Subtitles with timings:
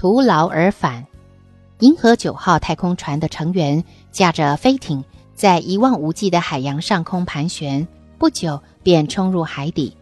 [0.00, 1.04] 徒劳而返。
[1.80, 5.04] 银河九号太空船的成员驾着飞艇，
[5.34, 7.86] 在一望无际的海洋上空盘旋，
[8.16, 9.94] 不久便冲入海底。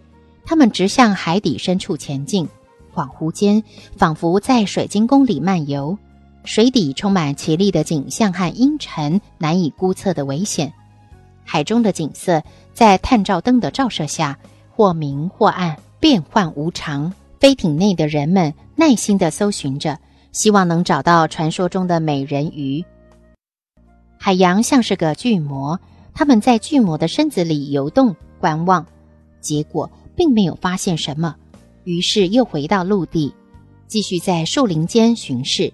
[0.44, 2.48] 他们直向海底深处前进，
[2.94, 3.60] 恍惚间
[3.96, 5.98] 仿佛在水晶宫里漫游。
[6.44, 10.72] 水底充满奇丽的景象和阴沉难以估测的危险。
[11.42, 12.40] 海中的景色
[12.72, 14.38] 在探照灯的照射下，
[14.70, 17.12] 或明或暗，变幻无常。
[17.40, 19.98] 飞艇内的人们耐心地搜寻着，
[20.32, 22.84] 希望能找到传说中的美人鱼。
[24.18, 25.78] 海洋像是个巨魔，
[26.12, 28.84] 他们在巨魔的身子里游动观望，
[29.40, 31.36] 结果并没有发现什么，
[31.84, 33.32] 于是又回到陆地，
[33.86, 35.72] 继续在树林间巡视。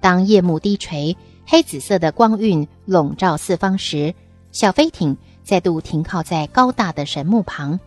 [0.00, 4.14] 当夜幕低垂，黑紫色的光晕笼罩四方时，
[4.50, 7.78] 小飞艇再度停靠在高大的神木旁。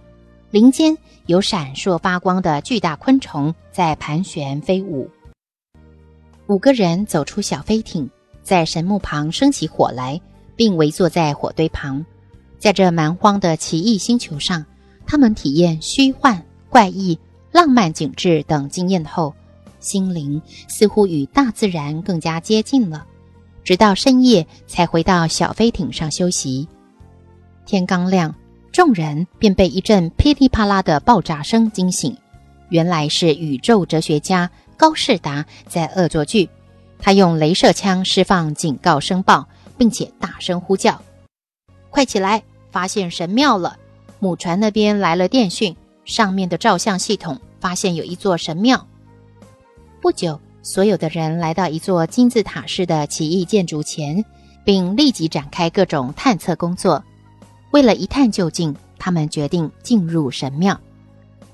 [0.51, 0.97] 林间
[1.27, 5.07] 有闪烁发光的巨大昆虫在盘旋飞舞。
[6.47, 8.09] 五个人走出小飞艇，
[8.41, 10.19] 在神木旁生起火来，
[10.55, 12.03] 并围坐在火堆旁。
[12.57, 14.65] 在这蛮荒的奇异星球上，
[15.05, 17.17] 他们体验虚幻、怪异、
[17.51, 19.31] 浪漫景致等经验后，
[19.79, 23.05] 心灵似乎与大自然更加接近了。
[23.63, 26.67] 直到深夜才回到小飞艇上休息。
[27.67, 28.33] 天刚亮。
[28.71, 32.15] 众人便被一阵噼里啪啦的爆炸声惊醒，
[32.69, 36.49] 原来是宇宙哲学家高士达在恶作剧。
[36.99, 39.47] 他用镭射枪释放警告声报，
[39.77, 41.01] 并且大声呼叫
[41.89, 42.43] ：“快起来！
[42.71, 43.77] 发现神庙了！
[44.19, 45.75] 母船那边来了电讯，
[46.05, 48.85] 上面的照相系统发现有一座神庙。”
[49.99, 54.23] 不久，所有的人来到一座金字塔式的奇异建筑前，
[54.63, 57.03] 并立即展开各种探测工作。
[57.71, 60.79] 为了一探究竟，他们决定进入神庙。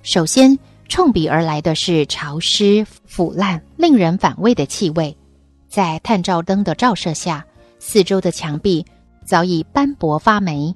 [0.01, 5.15] 首先，冲鼻而来的是潮湿、腐烂、令人反胃的气味。
[5.67, 7.45] 在探照灯的照射下，
[7.79, 8.85] 四周的墙壁
[9.25, 10.73] 早已斑驳发霉，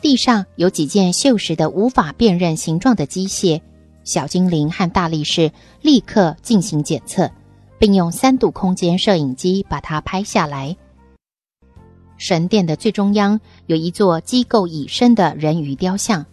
[0.00, 3.60] 地上有几件锈蚀的无法辨认形状的机械。
[4.02, 5.52] 小精灵和大力士
[5.82, 7.30] 立刻进行检测，
[7.78, 10.74] 并用三度空间摄影机把它拍下来。
[12.20, 16.26] 神殿的最中央有一座机构已深的人鱼雕像，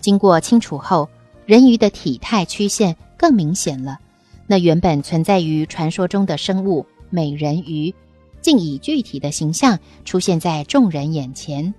[0.00, 1.06] 经过清除后，
[1.44, 3.98] 人鱼的体态曲线更明显了。
[4.46, 7.94] 那原本存在于传说中的生物美人鱼，
[8.40, 11.74] 竟以具体的形象出现在众人眼前。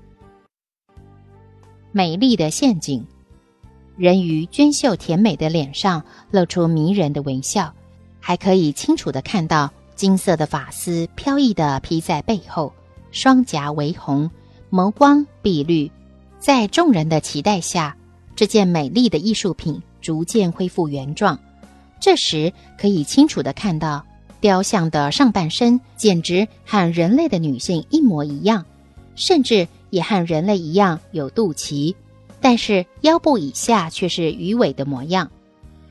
[1.92, 3.04] 美丽的陷阱，
[3.98, 7.74] 人鱼娟秀甜美的脸上露出迷人的微笑，
[8.20, 12.72] 还可以清楚的看到金色的发丝飘逸的披在背后。
[13.16, 14.30] 双颊微红，
[14.70, 15.90] 眸光碧绿，
[16.38, 17.96] 在众人的期待下，
[18.36, 21.40] 这件美丽的艺术品逐渐恢复原状。
[21.98, 24.06] 这时，可以清楚的看到，
[24.42, 28.66] 雕像的上半身简直和人类的女性一模一样，
[29.16, 31.96] 甚至也和人类一样有肚脐，
[32.42, 35.32] 但是腰部以下却是鱼尾的模样，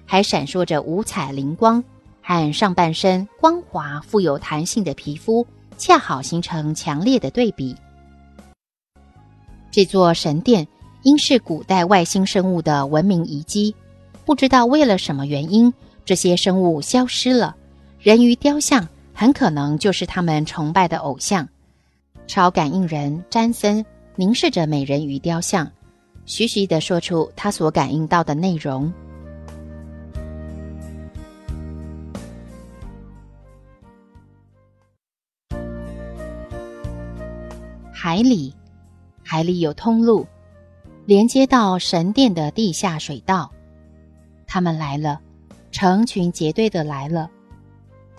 [0.05, 1.83] 还闪烁着五彩灵光，
[2.21, 5.47] 和上半身光滑富有弹性的皮肤。
[5.77, 7.77] 恰好形成强烈的对比。
[9.71, 10.67] 这座神殿
[11.03, 13.75] 应是古代外星生物的文明遗迹，
[14.25, 15.73] 不知道为了什么原因，
[16.05, 17.57] 这些生物消失了。
[17.99, 21.49] 人鱼雕像很可能就是他们崇拜的偶像。
[22.27, 23.85] 超感应人詹森
[24.17, 25.71] 凝视着美人鱼雕像，
[26.25, 28.91] 徐徐地说出他所感应到的内容。
[38.07, 38.53] 海里，
[39.23, 40.27] 海里有通路，
[41.07, 43.51] 连接到神殿的地下水道。
[44.47, 45.19] 他们来了，
[45.73, 47.31] 成群结队的来了，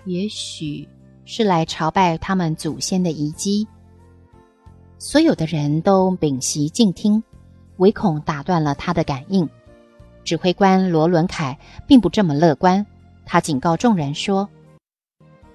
[0.04, 0.88] 也许
[1.24, 3.64] 是来朝拜他们祖先的遗迹。
[4.98, 7.22] 所有的人都屏息静听，
[7.76, 9.48] 唯恐打断了他的感应。
[10.24, 11.56] 指挥官罗伦凯
[11.86, 12.84] 并不这么乐观，
[13.24, 14.48] 他警告众人说：“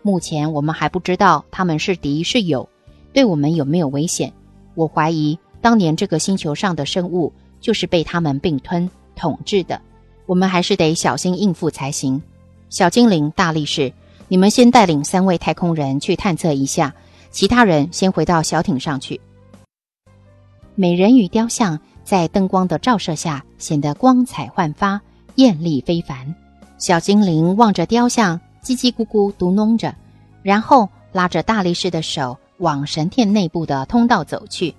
[0.01, 2.69] 目前我们还不知道他们是敌是友。”
[3.13, 4.31] 对我们有没有危险？
[4.75, 9.79] 我怀疑当年这个星球上的生物就是被他们并吞统治的。
[10.25, 12.21] 我们还是得小心应付才行。
[12.69, 13.91] 小精灵、大力士，
[14.29, 16.93] 你们先带领三位太空人去探测一下，
[17.31, 19.19] 其他人先回到小艇上去。
[20.73, 25.01] 美人鱼雕像在灯光的照射下显得光彩焕发、
[25.35, 26.33] 艳丽非凡。
[26.77, 29.93] 小精灵望着雕像，叽叽咕咕嘟哝着，
[30.41, 34.73] 然后拉着大力士的手往神殿内部的通道走去。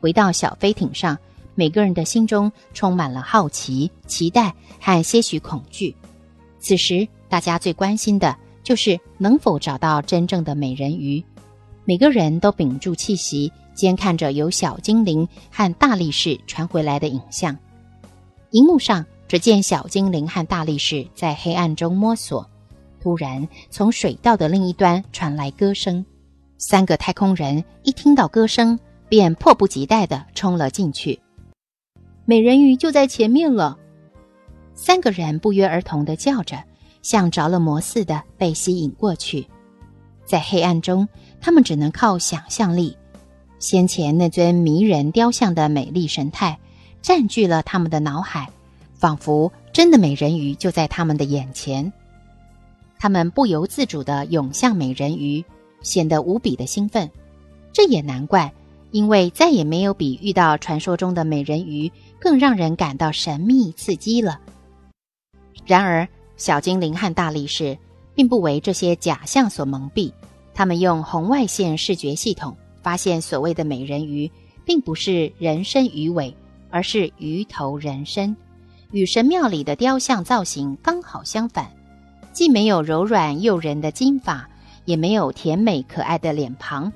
[0.00, 1.16] 回到小飞艇上。
[1.58, 5.96] 每个人的心中充满了好奇、期待和些许恐惧。
[6.60, 11.24] 此时，大家最关心的就是能否找到真正的美人鱼。
[11.86, 17.56] 每个人都屏住气息，监看着由小精灵和大力士传回来的影像。
[18.50, 22.46] 荧幕上，只见小精灵和大力士在黑暗中摸索。
[23.00, 26.04] 突然，从水道的另一端传来歌声。
[26.58, 31.20] 三个太空人一听到歌声，便迫不及待地冲了进去。
[32.24, 33.78] 美人鱼就在前面了，
[34.74, 36.64] 三个人不约而同的叫着，
[37.02, 39.46] 像着了魔似的被吸引过去。
[40.24, 41.06] 在黑暗中，
[41.40, 42.96] 他们只能靠想象力。
[43.58, 46.58] 先前那尊迷人雕像的美丽神态
[47.00, 48.50] 占据了他们的脑海，
[48.94, 51.92] 仿佛真的美人鱼就在他们的眼前。
[52.98, 55.44] 他们不由自主地涌向美人鱼，
[55.82, 57.10] 显得无比的兴奋。
[57.72, 58.52] 这也难怪，
[58.90, 61.90] 因为再也没有比遇到传说中的美人鱼。
[62.18, 64.40] 更让人感到神秘刺激了。
[65.66, 67.76] 然而，小精灵和大力士
[68.14, 70.10] 并不为这些假象所蒙蔽，
[70.54, 74.28] 他们用红外线视觉系统发现，所谓的美人鱼
[74.64, 76.34] 并不是人身鱼尾，
[76.70, 78.34] 而是鱼头人身，
[78.90, 81.70] 与神庙里的雕像造型刚好相反，
[82.32, 84.48] 既没有柔软诱人的金发，
[84.86, 86.90] 也没有甜美可爱的脸庞，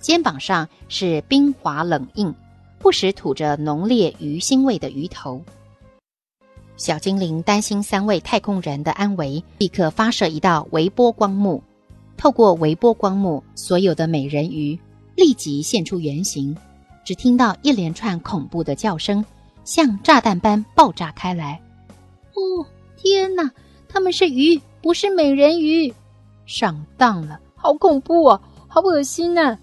[0.00, 2.34] 肩膀上是冰滑冷硬。
[2.80, 5.40] 不时吐着浓烈鱼腥味的鱼头，
[6.76, 11.62] 小精灵担心三位太空人的安危，立刻发射一道微波光幕。
[12.16, 14.78] 透过微波光幕，所有的美人鱼
[15.16, 16.54] 立即现出原形。
[17.04, 19.24] 只听到一连串恐怖的叫声，
[19.64, 21.60] 像炸弹般爆炸开来。
[22.34, 23.50] 哦，天哪！
[23.88, 25.94] 他们是鱼，不是美人鱼！
[26.46, 27.40] 上当了！
[27.54, 28.40] 好恐怖啊！
[28.68, 29.56] 好恶心呐！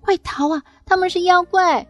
[0.00, 0.62] 快逃啊！
[0.84, 1.86] 他们是妖怪！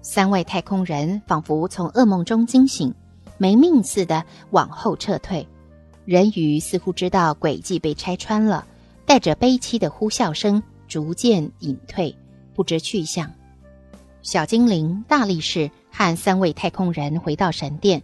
[0.00, 2.94] 三位太空人仿佛从噩梦中惊醒，
[3.36, 5.46] 没命似的往后撤退。
[6.04, 8.66] 人鱼似乎知道诡计被拆穿了，
[9.04, 12.16] 带着悲凄的呼啸声逐渐隐退，
[12.54, 13.30] 不知去向。
[14.22, 18.02] 小精灵、大力士和三位太空人回到神殿，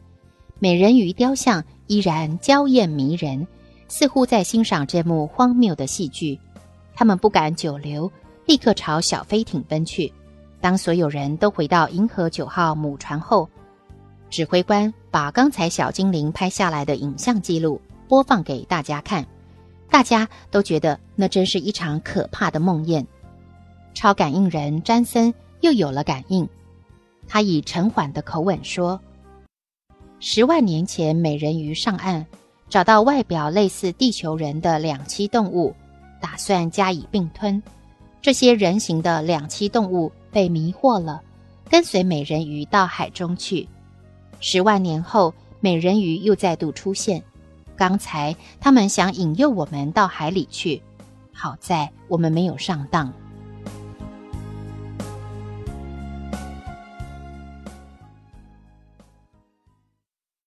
[0.58, 3.46] 美人鱼雕像依然娇艳迷人，
[3.88, 6.38] 似乎在欣赏这幕荒谬的戏剧。
[6.94, 8.10] 他们不敢久留，
[8.46, 10.12] 立刻朝小飞艇奔去。
[10.60, 13.48] 当所有人都回到银河九号母船后，
[14.31, 19.26] 指挥官把刚才小精灵拍下来的影像记录播放给大家看，
[19.90, 23.04] 大家都觉得那真是一场可怕的梦魇。
[23.92, 26.48] 超感应人詹森又有了感应，
[27.28, 29.00] 他以沉缓的口吻说
[30.19, 32.26] ：“十万年前，美人鱼上岸，
[32.74, 35.72] 找到外表类似地球人的两栖动物，
[36.20, 37.62] 打算加以并吞。
[38.20, 41.22] 这些人形的两栖动物。”被迷惑了，
[41.70, 43.69] 跟随美人鱼到海中去。
[44.40, 47.22] 十万年后，美人鱼又再度出现。
[47.76, 50.82] 刚才他们想引诱我们到海里去，
[51.32, 53.12] 好在我们没有上当。